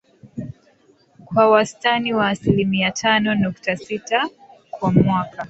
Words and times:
kwa 1.25 1.49
wastani 1.49 2.13
wa 2.13 2.27
asilimia 2.29 2.91
tano 2.91 3.35
nukta 3.35 3.77
sita 3.77 4.29
kwa 4.71 4.91
mwaka 4.91 5.37